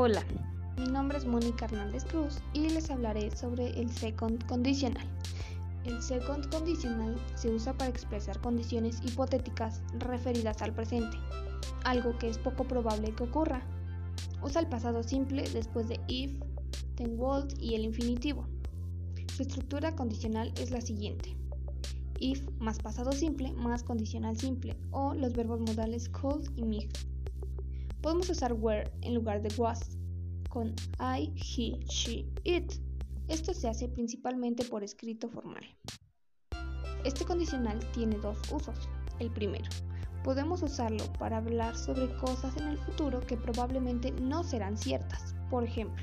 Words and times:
Hola, 0.00 0.22
mi 0.76 0.86
nombre 0.86 1.18
es 1.18 1.26
Mónica 1.26 1.64
Hernández 1.64 2.04
Cruz 2.04 2.38
y 2.52 2.68
les 2.68 2.88
hablaré 2.88 3.34
sobre 3.36 3.70
el 3.80 3.90
second 3.90 4.46
conditional. 4.46 5.04
El 5.84 6.00
second 6.00 6.48
conditional 6.50 7.16
se 7.34 7.50
usa 7.50 7.72
para 7.72 7.90
expresar 7.90 8.40
condiciones 8.40 9.00
hipotéticas 9.04 9.82
referidas 9.98 10.62
al 10.62 10.72
presente, 10.72 11.16
algo 11.82 12.16
que 12.16 12.28
es 12.28 12.38
poco 12.38 12.62
probable 12.62 13.12
que 13.12 13.24
ocurra. 13.24 13.66
Usa 14.40 14.60
el 14.60 14.68
pasado 14.68 15.02
simple 15.02 15.42
después 15.52 15.88
de 15.88 15.98
if, 16.06 16.30
then 16.94 17.18
would 17.18 17.58
y 17.58 17.74
el 17.74 17.82
infinitivo. 17.82 18.46
Su 19.34 19.42
estructura 19.42 19.96
condicional 19.96 20.52
es 20.60 20.70
la 20.70 20.80
siguiente. 20.80 21.36
If 22.20 22.48
más 22.60 22.78
pasado 22.78 23.10
simple 23.10 23.50
más 23.50 23.82
condicional 23.82 24.38
simple 24.38 24.76
o 24.92 25.12
los 25.14 25.32
verbos 25.32 25.58
modales 25.58 26.08
could 26.08 26.48
y 26.54 26.62
mig. 26.62 26.88
Podemos 28.08 28.30
usar 28.30 28.54
were 28.54 28.90
en 29.02 29.14
lugar 29.14 29.42
de 29.42 29.54
was 29.58 29.98
con 30.48 30.74
I, 30.98 31.30
he, 31.36 31.78
she, 31.90 32.26
it. 32.44 32.72
Esto 33.28 33.52
se 33.52 33.68
hace 33.68 33.86
principalmente 33.86 34.64
por 34.64 34.82
escrito 34.82 35.28
formal. 35.28 35.62
Este 37.04 37.26
condicional 37.26 37.78
tiene 37.92 38.16
dos 38.16 38.38
usos. 38.50 38.88
El 39.18 39.30
primero, 39.30 39.68
podemos 40.24 40.62
usarlo 40.62 41.04
para 41.18 41.36
hablar 41.36 41.76
sobre 41.76 42.10
cosas 42.16 42.56
en 42.56 42.68
el 42.68 42.78
futuro 42.78 43.20
que 43.20 43.36
probablemente 43.36 44.10
no 44.12 44.42
serán 44.42 44.78
ciertas. 44.78 45.34
Por 45.50 45.64
ejemplo, 45.64 46.02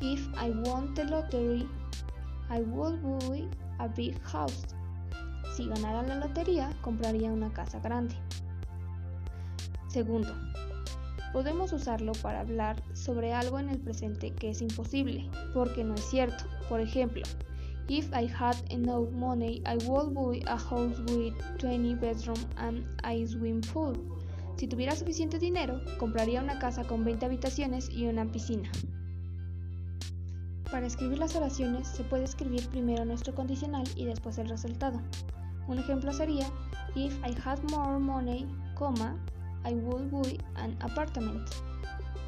if 0.00 0.26
I 0.42 0.52
won 0.64 0.94
the 0.94 1.04
lottery, 1.04 1.68
I 2.48 2.62
would 2.62 2.98
buy 3.02 3.46
a 3.78 3.88
big 3.88 4.18
house. 4.22 4.64
Si 5.54 5.68
ganara 5.68 6.02
la 6.02 6.14
lotería, 6.14 6.74
compraría 6.80 7.30
una 7.30 7.52
casa 7.52 7.78
grande. 7.80 8.14
Segundo, 9.88 10.34
podemos 11.32 11.72
usarlo 11.72 12.12
para 12.22 12.40
hablar 12.40 12.82
sobre 12.94 13.32
algo 13.32 13.58
en 13.58 13.68
el 13.68 13.78
presente 13.78 14.32
que 14.32 14.50
es 14.50 14.62
imposible, 14.62 15.28
porque 15.54 15.84
no 15.84 15.94
es 15.94 16.04
cierto. 16.04 16.44
Por 16.68 16.80
ejemplo, 16.80 17.22
If 17.88 18.12
I 18.12 18.26
had 18.26 18.56
enough 18.70 19.12
money, 19.12 19.62
I 19.64 19.76
would 19.86 20.12
buy 20.12 20.42
a 20.46 20.58
house 20.58 20.98
with 21.08 21.34
20 21.58 21.94
bedrooms 21.94 22.46
and 22.56 22.84
a 23.04 23.24
swimming 23.26 23.60
pool. 23.60 23.94
Si 24.56 24.66
tuviera 24.66 24.96
suficiente 24.96 25.38
dinero, 25.38 25.80
compraría 25.98 26.42
una 26.42 26.58
casa 26.58 26.82
con 26.82 27.04
20 27.04 27.26
habitaciones 27.26 27.88
y 27.90 28.06
una 28.06 28.24
piscina. 28.24 28.68
Para 30.68 30.88
escribir 30.88 31.18
las 31.18 31.36
oraciones 31.36 31.86
se 31.86 32.02
puede 32.02 32.24
escribir 32.24 32.66
primero 32.70 33.04
nuestro 33.04 33.34
condicional 33.36 33.84
y 33.94 34.04
después 34.04 34.38
el 34.38 34.48
resultado. 34.48 35.00
Un 35.68 35.78
ejemplo 35.78 36.12
sería 36.12 36.50
If 36.96 37.14
I 37.24 37.36
had 37.44 37.62
more 37.70 38.00
money, 38.00 38.46
I 39.66 39.74
would 39.74 40.10
buy 40.10 40.38
an 40.54 40.76
apartment. 40.80 41.50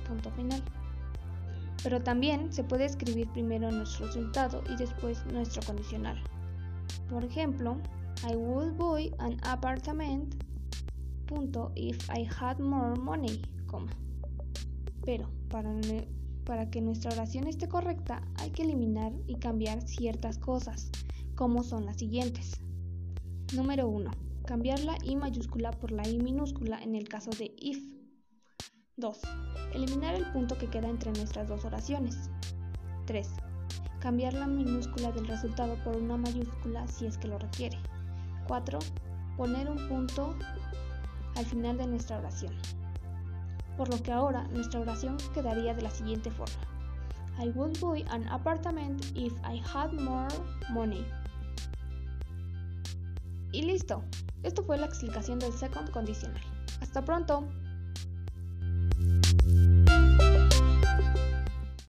Punto 0.07 0.31
final. 0.33 0.61
Pero 1.85 2.03
también 2.03 2.53
se 2.53 2.65
puede 2.65 2.85
escribir 2.85 3.29
primero 3.29 3.71
nuestro 3.71 4.07
resultado 4.07 4.65
y 4.69 4.77
después 4.77 5.25
nuestro 5.27 5.63
condicional. 5.63 6.21
Por 7.09 7.25
ejemplo, 7.25 7.77
I 8.29 8.35
would 8.35 8.77
buy 8.77 9.15
an 9.19 9.37
apartment. 9.45 10.35
Punto 11.27 11.71
if 11.77 12.11
I 12.11 12.27
had 12.27 12.59
more 12.59 12.99
money, 12.99 13.41
Pero 15.05 15.29
para, 15.49 15.73
para 16.45 16.69
que 16.71 16.81
nuestra 16.81 17.13
oración 17.13 17.47
esté 17.47 17.69
correcta 17.69 18.23
hay 18.37 18.51
que 18.51 18.63
eliminar 18.63 19.13
y 19.29 19.37
cambiar 19.37 19.83
ciertas 19.83 20.39
cosas, 20.39 20.91
como 21.37 21.63
son 21.63 21.87
las 21.87 21.99
siguientes. 21.99 22.61
Número 23.55 23.89
1. 23.89 24.28
Cambiar 24.49 24.81
la 24.81 24.97
I 25.05 25.15
mayúscula 25.15 25.73
por 25.73 25.93
la 25.93 26.09
I 26.09 26.17
minúscula 26.17 26.83
en 26.83 26.95
el 26.95 27.07
caso 27.07 27.29
de 27.33 27.55
if. 27.59 27.83
2. 28.97 29.21
Eliminar 29.75 30.15
el 30.15 30.25
punto 30.33 30.57
que 30.57 30.71
queda 30.71 30.89
entre 30.89 31.13
nuestras 31.13 31.47
dos 31.49 31.67
oraciones. 31.67 32.31
3. 33.05 33.29
Cambiar 34.01 34.33
la 34.33 34.47
minúscula 34.47 35.13
del 35.13 35.29
resultado 35.29 35.77
por 35.85 35.97
una 35.97 36.17
mayúscula 36.17 36.89
si 36.89 37.05
es 37.05 37.19
que 37.19 37.29
lo 37.29 37.39
requiere. 37.39 37.77
4. 38.47 38.79
Poner 39.37 39.69
un 39.69 39.87
punto 39.87 40.35
al 41.37 41.45
final 41.45 41.77
de 41.77 41.87
nuestra 41.87 42.17
oración. 42.17 42.55
Por 43.77 43.91
lo 43.91 44.03
que 44.03 44.13
ahora 44.13 44.45
nuestra 44.45 44.81
oración 44.81 45.19
quedaría 45.35 45.75
de 45.75 45.83
la 45.83 45.91
siguiente 45.91 46.31
forma. 46.31 46.57
I 47.39 47.51
would 47.51 47.79
buy 47.81 48.03
an 48.09 48.27
apartment 48.29 49.05
if 49.15 49.35
I 49.45 49.61
had 49.75 49.93
more 49.93 50.33
money. 50.71 51.05
Y 53.53 53.63
listo. 53.63 54.05
Esto 54.43 54.63
fue 54.63 54.79
la 54.79 54.87
explicación 54.87 55.39
del 55.39 55.53
second 55.53 55.91
conditional. 55.91 56.43
Hasta 56.81 57.05
pronto. 57.05 57.49